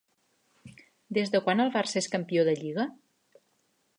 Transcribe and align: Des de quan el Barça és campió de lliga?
Des 1.17 1.33
de 1.35 1.41
quan 1.49 1.61
el 1.67 1.69
Barça 1.77 2.01
és 2.03 2.09
campió 2.15 2.45
de 2.49 2.57
lliga? 2.63 2.87